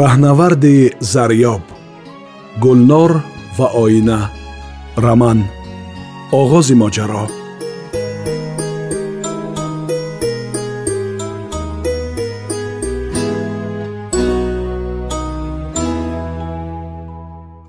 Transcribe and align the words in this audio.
رهنورد 0.00 0.64
زریاب 1.02 1.60
گلنار 2.60 3.24
و 3.58 3.62
آینه 3.62 4.30
رمان 4.96 5.44
آغاز 6.32 6.72
ماجرا 6.72 7.26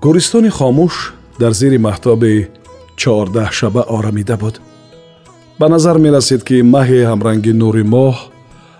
گورستان 0.00 0.48
خاموش 0.50 1.12
در 1.38 1.50
زیر 1.50 1.78
محتاب 1.80 2.24
چارده 2.96 3.50
شبه 3.50 3.80
آرامیده 3.80 4.36
بود 4.36 4.58
به 5.60 5.68
نظر 5.68 5.96
می 5.96 6.10
رسید 6.10 6.44
که 6.44 6.62
ماه 6.62 6.86
همرنگ 6.90 7.48
نور 7.48 7.82
ماه 7.82 8.28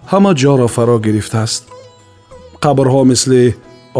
همه 0.07 0.35
جا 0.35 0.55
را 0.55 0.66
فرا 0.66 0.98
گرفته 0.98 1.38
است 1.38 1.70
қабрҳо 2.64 3.02
мисли 3.10 3.45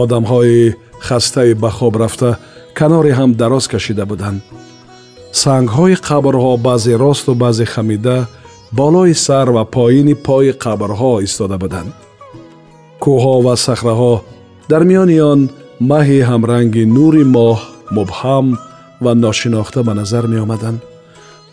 одамҳои 0.03 0.65
хастаи 1.09 1.55
ба 1.63 1.71
хоб 1.79 1.95
рафта 2.03 2.31
канори 2.79 3.13
ҳам 3.19 3.31
дароз 3.41 3.65
кашида 3.73 4.05
буданд 4.11 4.41
сангҳои 5.43 5.97
қабрҳо 6.09 6.53
баъзе 6.67 6.95
росту 7.05 7.33
баъзе 7.43 7.65
хамида 7.75 8.17
болои 8.81 9.15
сар 9.27 9.49
ва 9.57 9.65
поини 9.65 10.15
пои 10.27 10.53
қабрҳо 10.65 11.13
истода 11.27 11.57
буданд 11.65 11.93
кӯҳҳо 13.03 13.37
ва 13.47 13.55
сахраҳо 13.67 14.15
дар 14.71 14.83
миёни 14.91 15.19
он 15.33 15.41
маҳи 15.93 16.21
ҳамранги 16.31 16.85
нури 16.97 17.25
моҳ 17.39 17.59
мубҳам 17.97 18.47
ва 19.05 19.13
ношинохта 19.27 19.79
ба 19.87 19.93
назар 20.01 20.25
меомаданд 20.35 20.81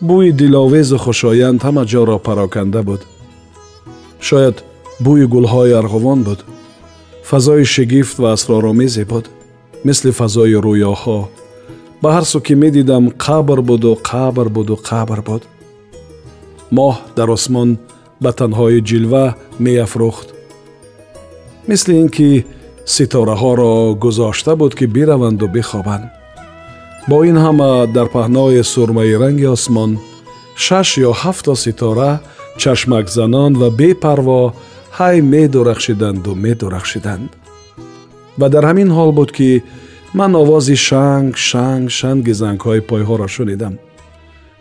бӯи 0.08 0.28
диловезу 0.40 0.96
хушоянд 1.04 1.58
ҳама 1.66 1.82
ҷоро 1.92 2.16
пароканда 2.28 2.80
буд 2.88 3.02
шояд 4.28 4.56
бӯи 5.04 5.24
гулҳои 5.34 5.72
арғувон 5.82 6.20
буд 6.28 6.40
фазои 7.30 7.62
шигифт 7.64 8.16
ва 8.18 8.32
асроромезе 8.36 9.04
буд 9.10 9.24
мисли 9.86 10.10
фазои 10.20 10.56
рӯёҳо 10.66 11.18
ба 12.02 12.08
ҳар 12.14 12.24
су 12.32 12.38
ки 12.46 12.54
медидам 12.64 13.04
қабр 13.26 13.58
буду 13.70 13.90
қабр 14.10 14.46
буду 14.56 14.74
қабр 14.88 15.20
буд 15.28 15.42
моҳ 16.78 16.94
дар 17.18 17.28
осмон 17.36 17.68
ба 18.24 18.30
танҳои 18.40 18.80
ҷилва 18.88 19.24
меафрӯхт 19.66 20.26
мисли 21.70 21.92
ин 22.02 22.08
ки 22.16 22.28
ситораҳоро 22.94 23.72
гузошта 24.04 24.52
буд 24.60 24.72
ки 24.78 24.86
бираванду 24.96 25.46
бихобанд 25.56 26.06
бо 27.08 27.16
ин 27.30 27.36
ҳама 27.44 27.70
дар 27.96 28.08
паҳнои 28.16 28.60
сурмаи 28.74 29.12
ранги 29.22 29.46
осмон 29.56 29.90
шаш 30.64 30.88
ё 31.08 31.10
ҳафто 31.22 31.52
ситора 31.64 32.10
чашмакзанон 32.62 33.52
ва 33.60 33.68
бепарво 33.80 34.42
ҳай 34.96 35.20
медурахшиданду 35.32 36.32
медурахшиданд 36.44 37.30
ва 38.38 38.46
дар 38.54 38.64
ҳамин 38.70 38.88
ҳол 38.96 39.10
буд 39.18 39.30
ки 39.36 39.50
ман 40.18 40.32
овози 40.42 40.76
шанг 40.88 41.30
шанг 41.50 41.86
шанги 42.00 42.32
зангҳои 42.42 42.80
пойҳоро 42.90 43.28
шунидам 43.36 43.74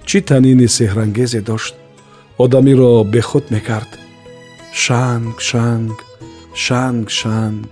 чӣ 0.10 0.18
танини 0.30 0.68
сеҳрангезе 0.78 1.40
дошт 1.50 1.76
одамиро 2.44 2.94
бехуд 3.14 3.46
мекард 3.56 3.92
шанг 4.86 5.34
шанг 5.50 5.96
шанг 6.66 7.06
шанг 7.20 7.68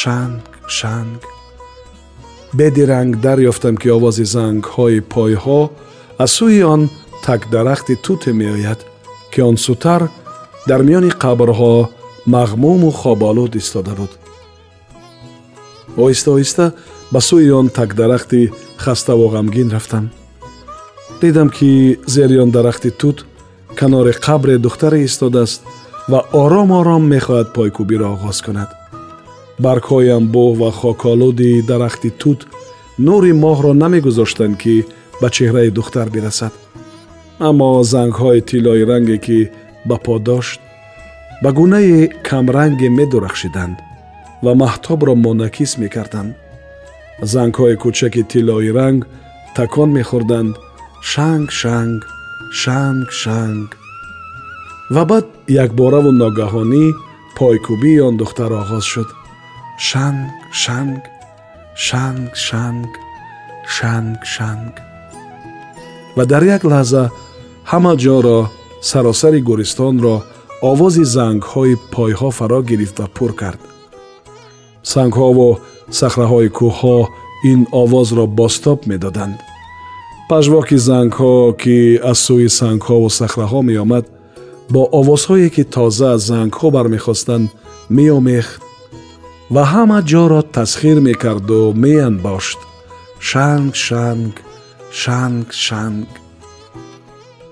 шанг 0.00 0.44
шанг 0.80 1.20
бедиранг 2.58 3.12
дарёфтам 3.26 3.74
ки 3.80 3.88
овози 3.96 4.26
зангҳои 4.36 5.00
пойҳо 5.14 5.60
аз 6.24 6.30
сӯи 6.38 6.60
он 6.74 6.82
такдарахти 7.26 7.94
туте 8.06 8.30
меояд 8.40 8.80
ки 9.32 9.40
он 9.50 9.56
сутар 9.66 10.02
дар 10.68 10.82
миёни 10.82 11.08
қабрҳо 11.08 11.72
мағмуму 12.34 12.90
хоболуд 13.00 13.52
истода 13.60 13.92
буд 13.98 14.12
оҳиста 16.02 16.28
оҳиста 16.36 16.64
ба 17.12 17.20
сӯи 17.26 17.50
он 17.60 17.68
такдарахти 17.80 18.52
хаставу 18.76 19.26
ғамгин 19.34 19.68
рафтам 19.76 20.04
дидам 21.22 21.48
ки 21.56 21.98
зери 22.14 22.36
он 22.44 22.50
дарахти 22.50 22.90
тут 22.90 23.24
канори 23.78 24.12
қабре 24.26 24.58
духтаре 24.66 24.98
истодааст 25.08 25.62
ва 26.12 26.20
ором 26.32 26.70
ором 26.80 27.02
мехоҳад 27.14 27.48
пойкӯбиро 27.56 28.08
оғоз 28.16 28.38
кунад 28.46 28.70
баргҳоям 29.64 30.24
буҳ 30.34 30.50
ва 30.62 30.70
хоколуди 30.82 31.52
дарахти 31.70 32.10
тут 32.22 32.40
нури 33.06 33.32
моҳро 33.44 33.72
намегузоштанд 33.84 34.54
ки 34.62 34.74
ба 35.20 35.28
чеҳраи 35.36 35.70
духтар 35.78 36.06
бирасад 36.14 36.52
аммо 37.48 37.70
зангҳои 37.94 38.40
тиллои 38.50 38.82
ранге 38.90 39.18
ки 39.26 39.38
به 39.88 39.96
پا 39.96 40.18
به 41.42 41.52
گونه 41.52 42.06
کمرنگ 42.06 42.84
می 42.84 43.06
درخشیدند 43.06 43.82
و 44.42 44.54
محتاب 44.54 45.06
را 45.06 45.14
منکیس 45.14 45.78
می 45.78 45.88
کردند 45.88 46.34
زنگ 47.22 47.54
های 47.54 47.76
کوچک 47.76 48.20
تیلای 48.20 48.68
رنگ 48.68 49.04
تکان 49.54 49.88
می 49.88 50.02
خوردند 50.02 50.54
شنگ 51.02 51.50
شنگ 51.50 52.00
شنگ 52.54 53.06
شنگ 53.12 53.66
و 54.90 55.04
بعد 55.04 55.24
یک 55.48 55.70
باره 55.72 55.96
و 55.98 56.10
ناگهانی 56.12 56.92
پایکوبی 57.36 58.00
آن 58.00 58.16
دختر 58.16 58.54
آغاز 58.54 58.84
شد 58.84 59.06
شنگ 59.78 60.28
شنگ 60.52 61.00
شنگ 61.74 62.28
شنگ 62.34 62.86
شنگ 63.72 64.16
شنگ 64.24 64.72
و 66.16 66.24
در 66.24 66.54
یک 66.56 66.64
لحظه 66.66 67.10
همه 67.64 67.96
جا 67.96 68.20
را 68.20 68.50
саросари 68.80 69.40
гуристонро 69.40 70.22
овози 70.70 71.04
зангҳои 71.16 71.74
пойҳо 71.94 72.30
фаро 72.38 72.60
гирифт 72.68 72.96
ва 73.00 73.06
пур 73.16 73.30
кард 73.40 73.60
сангҳову 74.92 75.48
сахраҳои 76.00 76.48
кӯҳҳо 76.58 76.98
ин 77.52 77.60
овозро 77.82 78.24
бостоб 78.40 78.78
медоданд 78.90 79.36
пажвоки 80.30 80.76
зангҳо 80.88 81.34
ки 81.62 81.76
аз 82.10 82.18
сӯи 82.26 82.48
сангҳову 82.60 83.08
сахраҳо 83.20 83.60
меомад 83.68 84.04
бо 84.72 84.82
овозҳое 85.00 85.48
ки 85.56 85.62
тоза 85.76 86.06
аз 86.16 86.20
зангҳо 86.30 86.66
бармехостанд 86.76 87.48
меомехт 87.98 88.60
ва 89.54 89.62
ҳама 89.74 89.98
ҷоро 90.10 90.40
тасхир 90.56 90.96
мекарду 91.08 91.60
меанбошт 91.86 92.60
шанг 93.28 93.70
шанг 93.86 94.32
шанг 95.02 95.46
шанг 95.66 96.08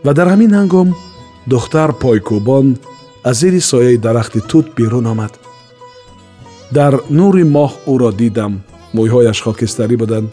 ва 0.05 0.11
дар 0.19 0.27
ҳамин 0.33 0.53
ҳангом 0.61 0.89
دختر 1.51 1.91
کوبان 2.25 2.79
از 3.25 3.37
زیر 3.37 3.61
سایه 3.61 3.97
درخت 3.97 4.39
توت 4.39 4.75
بیرون 4.75 5.07
آمد. 5.07 5.39
در 6.75 7.01
نوری 7.11 7.43
ماه 7.43 7.75
او 7.87 7.99
را 7.99 8.11
دیدم، 8.11 8.61
مویهایش 8.95 9.43
خاکستری 9.43 9.97
بودن، 9.97 10.29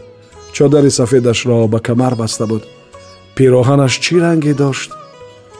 چادر 0.53 0.89
سفیدش 0.89 1.45
را 1.45 1.67
به 1.67 1.79
کمر 1.79 2.13
بسته 2.13 2.45
بود، 2.45 2.63
پیراهنش 3.35 3.99
چی 3.99 4.19
رنگی 4.19 4.53
داشت؟ 4.53 4.89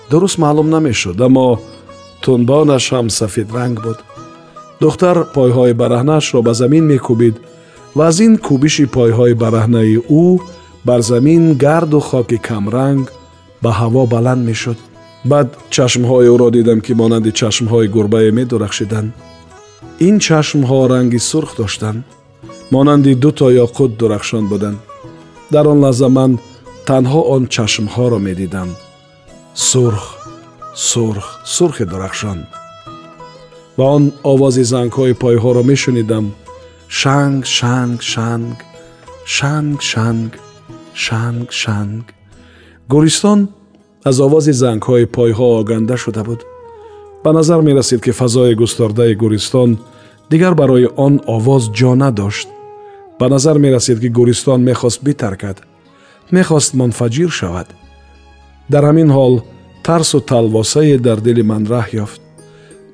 درست 0.10 0.40
معلوم 0.40 0.76
نمی 0.76 0.94
شد، 0.94 1.22
اما 1.22 1.60
تنبانش 2.22 2.94
هم 2.94 3.08
سفید 3.08 3.58
رنگ 3.58 3.78
بود. 3.78 3.98
دختر 4.82 5.14
پایهای 5.24 5.74
برهنش 5.74 6.34
را 6.34 6.42
به 6.42 6.54
زمین 6.54 6.84
می 6.84 7.34
و 7.96 8.02
از 8.02 8.20
این 8.20 8.38
کوبیش 8.38 8.82
پایهای 8.82 9.34
برهنه 9.34 10.00
او 10.08 10.40
بر 10.86 11.00
زمین 11.00 11.54
گرد 11.54 11.94
و 11.94 12.00
خاک 12.00 12.36
کمرنگ 12.42 13.06
به 13.62 13.72
هوا 13.72 14.06
بلند 14.06 14.46
می 14.46 14.56
شد. 14.56 14.78
баъд 15.32 15.50
чашмҳои 15.76 16.28
ӯро 16.34 16.48
дидам 16.58 16.80
ки 16.86 16.94
монанди 17.02 17.32
чашмҳои 17.40 17.88
гурбае 17.96 18.32
медурахшиданд 18.40 19.12
ин 20.08 20.16
чашмҳо 20.28 20.80
ранги 20.94 21.20
сурх 21.30 21.52
доштанд 21.62 22.04
монанди 22.76 23.12
дуто 23.24 23.46
ёқут 23.66 23.92
дурахшон 24.00 24.44
буданд 24.52 24.80
дар 25.54 25.66
он 25.74 25.80
лаҳза 25.86 26.08
ман 26.18 26.32
танҳо 26.90 27.22
он 27.36 27.42
чашмҳоро 27.56 28.20
медидам 28.30 28.70
сурх 29.72 30.06
сурх 30.92 31.26
сурхи 31.56 31.86
дурахшон 31.92 32.40
ва 33.78 33.86
он 33.98 34.04
овози 34.32 34.64
зангҳои 34.74 35.14
пойҳоро 35.24 35.62
мешунидам 35.72 36.26
шанг 37.00 37.40
шанг 37.58 37.96
шанг 38.14 38.56
шанг 39.36 39.78
шанг 39.92 40.32
шанг 41.06 41.46
шанг 41.64 42.04
гуристон 42.94 43.40
از 44.06 44.22
آواز 44.22 44.44
زنگ 44.44 44.82
های 44.82 45.06
پای 45.06 45.32
ها 45.32 45.44
آگنده 45.44 45.96
شده 45.96 46.24
بود. 46.24 46.44
به 47.24 47.32
نظر 47.32 47.62
می 47.62 47.74
رسید 47.74 48.04
که 48.04 48.12
فضای 48.12 48.56
گسترده 48.56 49.14
گوریستان 49.14 49.78
دیگر 50.30 50.54
برای 50.54 50.86
آن 50.96 51.22
آواز 51.28 51.70
جا 51.74 51.96
نداشت. 51.96 52.48
به 53.20 53.30
نظر 53.30 53.58
می 53.58 53.80
که 53.80 54.10
گوریستان 54.10 54.62
می 54.62 54.74
خواست 54.74 55.04
بی 55.04 55.16
منفجیر 56.74 57.30
شود. 57.30 57.68
در 58.72 58.86
همین 58.86 59.12
حال 59.12 59.42
ترس 59.84 60.16
و 60.16 60.20
تلواسه 60.20 60.98
در 60.98 61.16
دل 61.16 61.42
من 61.42 61.66
ره 61.66 61.96
یافت. 61.96 62.22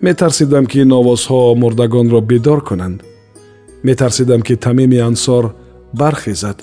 می 0.01 0.13
ترسیدم 0.13 0.65
که 0.65 0.79
این 0.79 0.91
آواز 0.91 1.31
مردگان 1.57 2.09
را 2.09 2.19
بیدار 2.19 2.59
کنند. 2.59 3.03
می 3.83 3.95
ترسیدم 3.95 4.41
که 4.41 4.55
تمیم 4.55 5.05
انصار 5.05 5.55
برخیزد. 5.93 6.55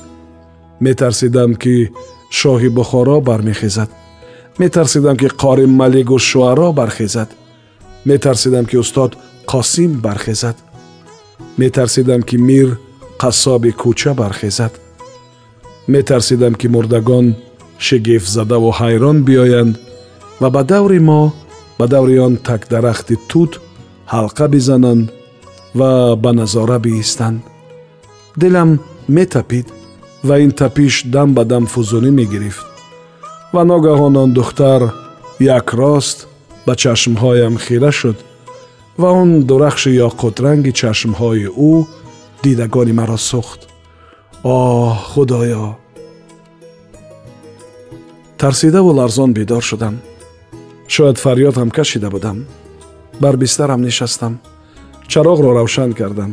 می 0.81 0.94
ترسیدم 0.94 1.54
که 1.54 1.90
شاه 2.31 2.69
بخارا 2.69 3.20
برمیخیزد. 3.20 3.88
метарсидам 4.58 5.17
ки 5.17 5.29
қори 5.41 5.67
малигу 5.79 6.19
шуаро 6.19 6.73
бархезад 6.73 7.29
метарсидам 8.06 8.64
ки 8.70 8.76
устод 8.79 9.12
қосим 9.53 9.91
бархезад 10.06 10.56
метарсидам 11.58 12.23
ки 12.29 12.37
мир 12.38 12.69
қассоби 13.23 13.73
кӯча 13.82 14.12
бархезад 14.14 14.73
метарсидам 15.88 16.55
ки 16.55 16.67
мурдагон 16.69 17.26
шигифтзадаву 17.87 18.70
ҳайрон 18.81 19.19
биёянд 19.29 19.75
ва 20.41 20.49
ба 20.50 20.62
даври 20.64 20.99
мо 21.00 21.32
ба 21.79 21.87
даври 21.87 22.19
он 22.19 22.37
такдарахти 22.37 23.17
тут 23.29 23.61
ҳалқа 24.12 24.49
бизананд 24.49 25.11
ва 25.75 26.17
ба 26.23 26.32
назора 26.32 26.79
биистанд 26.79 27.41
дилам 28.37 28.79
метапид 29.08 29.67
ва 30.25 30.41
ин 30.41 30.50
тапиш 30.53 31.03
дам 31.14 31.35
ба 31.35 31.44
дам 31.44 31.64
фузунӣ 31.67 32.11
мегирифт 32.11 32.67
ва 33.56 33.64
ногаҳон 33.75 34.14
он 34.23 34.31
духтар 34.38 34.82
якрост 35.56 36.19
ба 36.67 36.75
чашмҳоям 36.82 37.55
хира 37.64 37.93
шуд 37.99 38.17
ва 39.03 39.08
он 39.20 39.31
дурахши 39.50 39.91
ёқутранги 40.08 40.73
чашмҳои 40.81 41.44
ӯ 41.70 41.73
дидагони 42.44 42.93
маро 43.00 43.19
сӯхт 43.31 43.61
оҳ 44.56 44.91
худоё 45.12 45.64
тарсидаву 48.41 48.91
ларзон 49.00 49.31
бедор 49.38 49.62
шудам 49.70 49.94
шояд 50.94 51.17
фарёд 51.25 51.55
ҳам 51.61 51.70
кашида 51.79 52.08
будам 52.14 52.37
бар 53.23 53.35
бистарам 53.43 53.81
нишастам 53.88 54.32
чароғро 55.12 55.50
равшан 55.58 55.91
кардам 56.00 56.32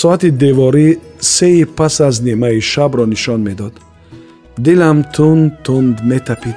соати 0.00 0.28
деворӣ 0.42 0.88
сеи 1.34 1.64
пас 1.78 1.94
аз 2.08 2.16
нимаи 2.28 2.58
шабро 2.72 3.04
нишон 3.12 3.40
медод 3.48 3.74
дилам 4.58 5.02
тунд 5.14 5.52
тунд 5.64 5.98
метапид 6.04 6.56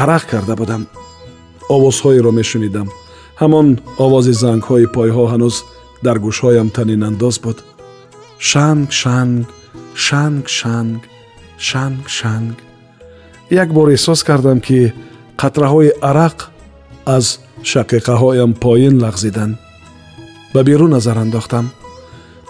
арақ 0.00 0.22
карда 0.30 0.54
будам 0.60 0.82
овозҳоеро 1.74 2.30
мешунидам 2.38 2.88
ҳамон 3.40 3.68
овози 4.04 4.32
зангҳои 4.44 4.86
пойҳо 4.96 5.24
ҳанӯз 5.32 5.56
дар 6.06 6.16
гӯшҳоям 6.24 6.68
таниндоз 6.76 7.36
буд 7.44 7.58
шанг 8.50 8.86
шанг 9.00 9.44
шанг 10.06 10.44
шанг 10.58 10.86
шанг 11.68 12.02
шанг 12.18 12.54
як 13.62 13.68
бор 13.76 13.88
эҳсос 13.96 14.20
кардам 14.28 14.58
ки 14.66 14.78
қатраҳои 15.42 15.90
арақ 16.10 16.38
аз 17.16 17.26
шақиқаҳоям 17.72 18.50
поин 18.64 18.94
лағзиданд 19.04 19.54
ба 20.54 20.60
берун 20.68 20.90
назар 20.96 21.16
андохтам 21.24 21.64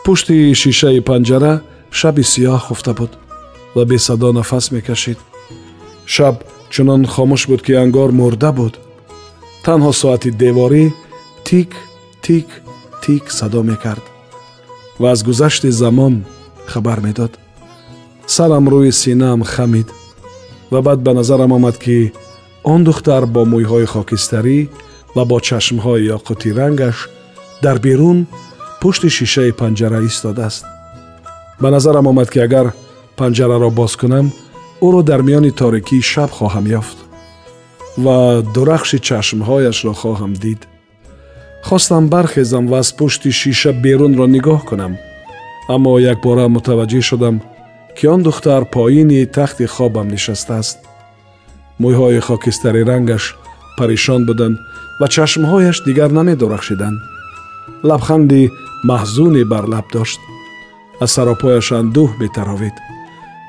пушти 0.05 0.37
шишаи 0.63 1.01
панҷара 1.09 1.53
шаби 2.01 2.23
сиёҳ 2.33 2.61
хуфта 2.69 2.93
буд 3.01 3.13
ва 3.77 3.85
бесадо 3.85 4.33
нафас 4.33 4.71
мекашид 4.73 5.19
шаб 6.13 6.37
чунон 6.75 7.03
хомӯш 7.15 7.43
буд 7.51 7.61
ки 7.67 7.73
ангор 7.85 8.11
мурда 8.19 8.51
буд 8.59 8.75
танҳо 9.65 9.93
соати 10.03 10.31
деворӣ 10.43 10.85
тик 11.49 11.71
тик 12.25 12.47
тик 13.05 13.25
садо 13.39 13.61
мекард 13.71 14.05
ва 15.01 15.07
аз 15.15 15.21
гузашти 15.29 15.71
замон 15.81 16.15
хабар 16.73 16.99
медод 17.07 17.33
сарам 18.35 18.65
рӯи 18.73 18.91
синаам 19.03 19.41
хамид 19.53 19.89
ва 20.73 20.81
баъд 20.87 21.01
ба 21.07 21.13
назарам 21.19 21.53
омад 21.59 21.77
ки 21.85 21.99
он 22.73 22.81
духтар 22.89 23.23
бо 23.35 23.41
мӯйҳои 23.53 23.89
хокистарӣ 23.95 24.59
ва 25.17 25.23
бо 25.31 25.37
чашмҳои 25.49 26.03
ёқути 26.17 26.49
рангаш 26.59 26.97
дар 27.65 27.77
берун 27.87 28.19
пушти 28.81 29.09
шишаи 29.17 29.53
панҷара 29.61 30.01
истодааст 30.11 30.65
ба 31.63 31.69
назарам 31.75 32.07
омад 32.13 32.29
ки 32.35 32.41
агар 32.49 32.67
پنجره 33.21 33.59
را 33.59 33.69
باز 33.71 33.97
کنم 33.97 34.33
او 34.81 34.93
را 34.93 35.03
در 35.03 35.21
میان 35.21 35.51
تاریکی 35.51 36.03
شب 36.03 36.27
خواهم 36.27 36.67
یافت 36.67 36.97
و 38.07 38.43
درخش 38.55 38.95
چشمهایش 38.97 39.85
را 39.85 39.93
خواهم 39.93 40.33
دید 40.33 40.67
خواستم 41.63 42.09
برخیزم 42.09 42.67
و 42.69 42.75
از 42.75 42.97
پشت 42.97 43.29
شیشه 43.31 43.73
بیرون 43.73 44.15
را 44.17 44.27
نگاه 44.27 44.65
کنم 44.65 44.99
اما 45.69 46.01
یک 46.01 46.19
باره 46.25 46.47
متوجه 46.47 47.01
شدم 47.01 47.41
که 47.95 48.09
آن 48.09 48.23
دختر 48.23 48.61
پایینی 48.65 49.27
تخت 49.27 49.67
خوابم 49.67 50.07
نشسته 50.07 50.55
است 50.55 50.79
مویهای 51.81 52.21
خاکستر 52.21 52.73
رنگش 52.73 53.35
پریشان 53.79 54.27
بدن 54.27 54.57
و 55.01 55.07
چشمهایش 55.07 55.81
دیگر 55.87 56.07
نمی 56.09 56.35
درخشیدن 56.37 56.91
لبخندی 57.85 58.51
محضونی 58.85 59.45
بر 59.45 59.65
لب 59.67 59.85
داشت 59.93 60.19
از 61.03 61.11
سراپایش 61.11 61.73
اندوه 61.73 62.15
می 62.21 62.29
تراوید. 62.29 62.73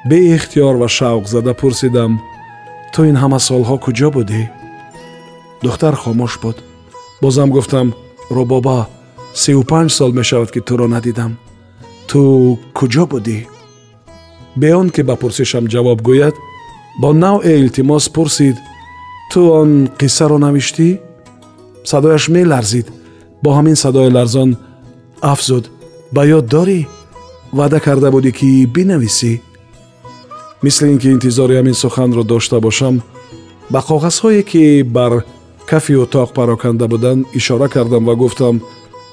беихтиёр 0.09 0.75
ва 0.77 0.88
шавқ 0.88 1.27
зада 1.27 1.53
пурсидам 1.53 2.12
ту 2.94 3.03
ин 3.09 3.15
ҳама 3.24 3.39
солҳо 3.50 3.75
куҷо 3.86 4.09
будӣ 4.18 4.42
духтар 5.63 5.95
хомӯш 6.01 6.33
буд 6.44 6.57
бозам 7.21 7.50
гуфтам 7.56 7.88
рӯбобо 8.38 8.77
сию 9.42 9.62
панҷ 9.71 9.89
сол 9.98 10.12
мешавад 10.19 10.50
ки 10.53 10.59
туро 10.68 10.86
надидам 10.95 11.31
ту 12.09 12.21
куҷо 12.77 13.03
будӣ 13.13 13.38
бе 14.59 14.69
он 14.81 14.88
ки 14.95 15.01
ба 15.07 15.15
пурсишам 15.21 15.65
ҷавоб 15.74 16.00
гӯяд 16.07 16.36
бо 17.01 17.09
навъе 17.24 17.54
э 17.59 17.59
илтимос 17.63 18.06
пурсид 18.15 18.57
ту 19.31 19.39
он 19.62 19.69
қиссаро 20.00 20.38
навиштӣ 20.45 20.88
садояш 21.92 22.24
меларзид 22.36 22.88
бо 23.44 23.50
ҳамин 23.57 23.75
садои 23.83 24.09
ларзон 24.18 24.50
афзуд 25.33 25.65
ба 26.15 26.21
ёд 26.38 26.45
дорӣ 26.54 26.80
ваъда 27.57 27.80
карда 27.86 28.07
будӣ 28.15 28.31
ки 28.39 28.65
бинависӣ 28.75 29.33
мисли 30.63 30.87
ин 30.87 30.99
ки 30.99 31.09
интизори 31.09 31.55
ҳамин 31.55 31.73
суханро 31.73 32.23
дошта 32.23 32.59
бошам 32.59 33.01
ба 33.69 33.79
коғазҳое 33.81 34.43
ки 34.43 34.83
бар 34.83 35.25
кафи 35.65 35.93
утоқ 35.95 36.33
пароканда 36.37 36.87
буданд 36.87 37.25
ишора 37.33 37.67
кардам 37.69 38.05
ва 38.05 38.15
гуфтам 38.15 38.61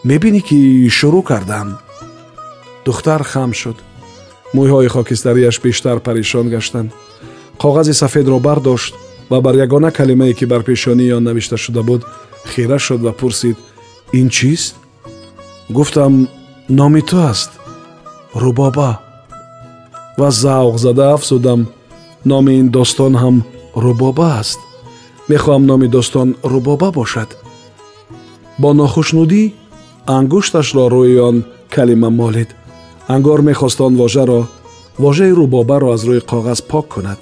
мебинӣ 0.04 0.40
ки 0.42 0.88
шурӯъ 0.96 1.22
кардам 1.30 1.68
духтар 2.84 3.22
хам 3.22 3.52
шуд 3.60 3.76
мӯйҳои 4.54 4.88
хокистариаш 4.94 5.56
бештар 5.66 5.98
парешон 6.06 6.46
гаштанд 6.54 6.90
коғази 7.62 7.92
сафедро 7.92 8.38
бардошт 8.40 8.92
ва 9.30 9.40
бар 9.40 9.54
ягона 9.54 9.90
калимае 9.90 10.34
ки 10.38 10.44
бар 10.46 10.60
пешонии 10.68 11.12
он 11.16 11.22
навишта 11.24 11.56
шуда 11.56 11.82
буд 11.88 12.02
хира 12.54 12.78
шуд 12.86 13.00
ва 13.02 13.12
пурсид 13.12 13.56
ин 14.12 14.28
чист 14.28 14.76
гуфтам 15.70 16.28
номи 16.68 17.00
ту 17.02 17.16
аст 17.30 17.52
рӯбоба 18.34 18.90
ва 20.18 20.30
завғзада 20.34 21.12
афзудам 21.14 21.68
номи 22.30 22.58
ин 22.58 22.68
достон 22.76 23.12
ҳам 23.22 23.36
рӯбоба 23.84 24.26
аст 24.42 24.58
мехоҳам 25.30 25.62
номи 25.70 25.86
достон 25.96 26.28
рӯбоба 26.52 26.88
бошад 26.98 27.30
бо 28.62 28.68
нохушнудӣ 28.80 29.42
ангушташро 30.18 30.84
рӯи 30.94 31.18
он 31.28 31.36
калима 31.74 32.10
молид 32.20 32.50
ангор 33.14 33.38
мехост 33.48 33.78
он 33.86 33.94
вожаро 34.02 34.40
вожаи 35.04 35.32
рӯбобаро 35.40 35.88
аз 35.96 36.02
рӯи 36.08 36.20
коғаз 36.30 36.60
пок 36.70 36.86
кунад 36.94 37.18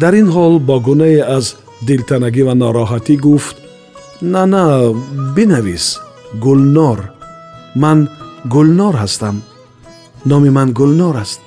дар 0.00 0.12
ин 0.22 0.28
ҳол 0.36 0.54
бо 0.68 0.74
гунае 0.86 1.20
аз 1.36 1.44
дилтанагӣ 1.88 2.42
ва 2.48 2.54
нороҳатӣ 2.62 3.14
гуфт 3.26 3.56
на 4.32 4.42
на 4.54 4.62
бинавис 5.36 5.84
гулнор 6.44 6.98
ман 7.82 7.98
гулнор 8.54 8.94
ҳастам 9.02 9.36
номи 10.30 10.50
ман 10.56 10.68
гулнор 10.80 11.16
аст 11.26 11.40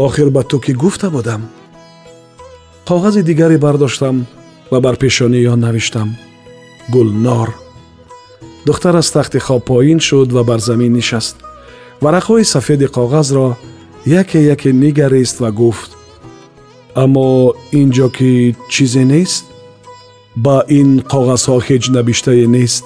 آخر 0.00 0.24
به 0.28 0.42
تو 0.42 0.58
که 0.58 0.72
گفته 0.72 1.08
بودم 1.08 1.40
کاغذ 2.88 3.18
دیگری 3.18 3.56
برداشتم 3.56 4.26
و 4.72 4.80
بر 4.80 4.94
پیشانی 4.94 5.36
یا 5.36 5.54
نوشتم 5.54 6.08
گلنار 6.94 7.54
دختر 8.66 8.96
از 8.96 9.12
تخت 9.12 9.38
خواب 9.38 9.64
پایین 9.64 9.98
شد 9.98 10.32
و 10.32 10.44
بر 10.44 10.58
زمین 10.58 10.92
نشست 10.92 11.36
ورقهای 12.02 12.44
سفید 12.44 12.82
کاغذ 12.82 13.32
را 13.32 13.56
یک 14.06 14.34
یک 14.34 14.66
نگریست 14.74 15.42
و 15.42 15.50
گفت 15.50 15.90
اما 16.96 17.54
اینجا 17.70 18.08
که 18.08 18.56
چیزی 18.68 19.04
نیست 19.04 19.44
با 20.36 20.60
این 20.60 20.98
کاغذ 20.98 21.44
ها 21.46 21.58
هیچ 21.60 21.90
نبیشته 21.92 22.46
نیست 22.46 22.84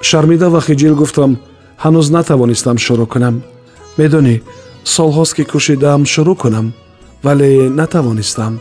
شرمیده 0.00 0.46
و 0.46 0.60
خجیل 0.60 0.94
گفتم 0.94 1.36
هنوز 1.78 2.12
نتوانستم 2.12 2.76
شروع 2.76 3.06
کنم 3.06 3.42
میدونی 3.98 4.40
سال 4.84 5.10
هاست 5.12 5.34
که 5.34 5.44
کشیدم 5.44 6.04
شروع 6.04 6.34
کنم 6.36 6.72
ولی 7.24 7.68
نتوانستم 7.68 8.60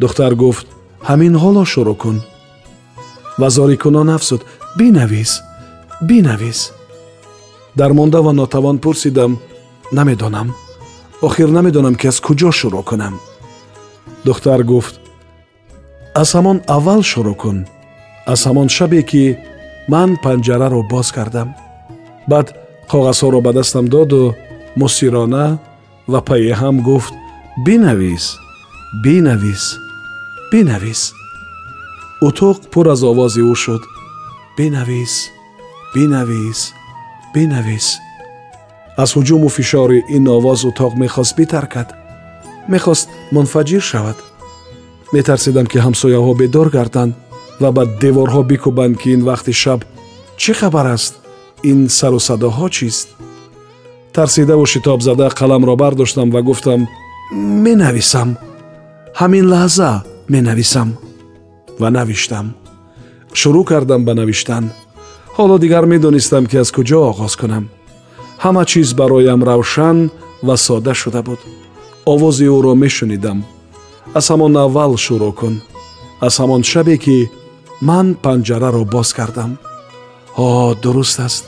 دختر 0.00 0.34
گفت 0.34 0.66
همین 1.04 1.34
حالا 1.34 1.64
شروع 1.64 1.94
کن 1.96 2.20
و 3.38 3.48
زاری 3.48 3.76
کنه 3.76 4.02
نفسد 4.02 4.36
در 7.76 7.92
مونده 7.92 8.18
و 8.18 8.32
نتوان 8.32 8.78
پرسیدم 8.78 9.36
نمیدونم 9.92 10.54
آخیر 11.22 11.46
نمیدونم 11.46 11.94
که 11.94 12.08
از 12.08 12.20
کجا 12.20 12.50
شروع 12.50 12.82
کنم 12.82 13.12
دختر 14.24 14.62
گفت 14.62 15.00
از 16.16 16.32
همان 16.32 16.60
اول 16.68 17.00
شروع 17.00 17.34
کن 17.34 17.64
از 18.26 18.44
همان 18.44 18.68
شبی 18.68 19.02
که 19.02 19.38
من 19.88 20.16
پنجره 20.16 20.68
رو 20.68 20.82
باز 20.88 21.12
کردم 21.12 21.54
بعد 22.28 22.56
ها 22.88 23.12
رو 23.28 23.40
به 23.40 23.52
دستم 23.52 23.84
داد 23.84 24.12
و 24.12 24.34
مصیرانه 24.76 25.58
و 26.08 26.20
پایه 26.20 26.54
هم 26.56 26.80
گفت 26.82 27.12
بینویز 27.64 28.32
بینویز 29.04 29.74
بینویز 30.52 31.12
اتاق 32.22 32.60
پر 32.60 32.88
از 32.88 33.04
آوازی 33.04 33.40
او 33.40 33.54
شد 33.54 33.80
بینویز 34.56 35.20
بینویز 37.34 37.52
از 38.98 39.16
حجوم 39.18 39.44
و 39.44 39.48
فشار 39.48 39.90
این 39.90 40.28
آواز 40.28 40.64
اتاق 40.64 40.94
میخواست 40.94 41.36
بیترکد 41.36 41.94
میخواست 42.68 43.08
منفجیر 43.32 43.80
شود 43.80 44.16
میترسیدم 45.12 45.64
که 45.64 45.80
همسایه 45.80 46.16
ها 46.16 46.32
بدار 46.34 46.68
گردن 46.68 47.14
و 47.60 47.72
بعد 47.72 47.98
دیوارها 47.98 48.34
ها 48.34 48.42
بیکوبند 48.42 48.98
که 48.98 49.10
این 49.10 49.22
وقت 49.22 49.50
شب 49.50 49.80
چه 50.36 50.52
خبر 50.52 50.86
است؟ 50.86 51.14
این 51.62 51.88
سر 51.88 52.10
و 52.10 52.18
صدا 52.18 52.50
ها 52.50 52.68
چیست؟ 52.68 53.08
тарсидаву 54.12 54.66
шитобзада 54.66 55.30
қаламро 55.38 55.76
бардоштам 55.76 56.30
ва 56.30 56.42
гуфтам 56.42 56.86
менависам 57.32 58.36
ҳамин 59.20 59.44
лаҳза 59.52 59.90
менависам 60.28 60.88
ва 61.80 61.88
навиштам 61.90 62.46
шурӯъ 63.40 63.64
кардам 63.70 64.02
ба 64.04 64.14
навиштан 64.14 64.64
ҳоло 65.36 65.54
дигар 65.58 65.84
медонистам 65.92 66.44
ки 66.46 66.56
аз 66.62 66.70
куҷо 66.76 66.98
оғоз 67.10 67.32
кунам 67.40 67.64
ҳама 68.44 68.64
чиз 68.70 68.88
бароям 69.00 69.40
равшан 69.50 69.98
ва 70.46 70.56
сода 70.66 70.94
шуда 71.00 71.22
буд 71.28 71.40
овози 72.12 72.44
ӯро 72.56 72.72
мешунидам 72.82 73.38
аз 74.18 74.26
ҳамон 74.32 74.54
аввал 74.64 74.92
шурӯъ 75.04 75.32
кун 75.40 75.54
аз 76.26 76.34
ҳамон 76.40 76.62
шабе 76.70 76.96
ки 77.04 77.16
ман 77.88 78.06
панҷараро 78.24 78.84
боз 78.94 79.08
кардам 79.18 79.52
о 80.44 80.46
дуруст 80.82 81.18
аст 81.26 81.44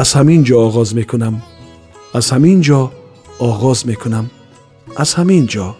аз 0.00 0.08
ҳамин 0.16 0.40
ҷо 0.48 0.56
оғоз 0.68 0.88
мекунам 1.00 1.36
از 2.14 2.30
همین 2.30 2.60
جا 2.60 2.90
آغاز 3.38 3.86
میکنم 3.86 4.30
از 4.96 5.14
همین 5.14 5.46
جا 5.46 5.76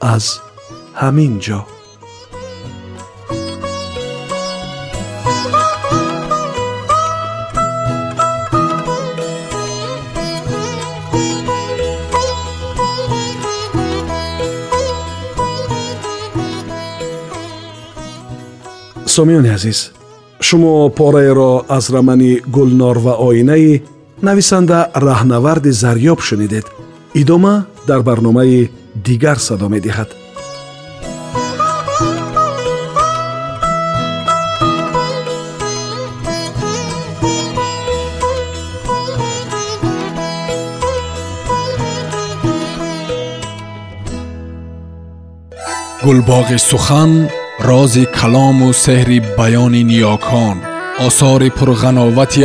از 0.00 0.32
همین 0.94 1.38
جا 1.38 1.66
سامیان 19.06 19.46
عزیز 19.46 19.90
شما 20.40 20.88
پاره 20.88 21.32
را 21.32 21.64
از 21.68 21.94
رمنی 21.94 22.40
گلنار 22.52 22.98
و 22.98 23.08
آینه 23.08 23.80
нависанда 24.22 24.78
раҳнаварди 25.06 25.70
зарёб 25.70 26.20
шунидед 26.28 26.66
идома 27.14 27.64
дар 27.88 28.00
барномаи 28.02 28.70
дигар 29.06 29.36
садо 29.46 29.66
медиҳад 29.74 30.08
гулбоғи 46.06 46.58
сухан 46.70 47.10
рози 47.68 48.04
калому 48.20 48.68
сеҳри 48.84 49.18
баёни 49.38 49.82
ниёкон 49.92 50.56
осори 51.06 51.48
пурғановати 51.58 52.44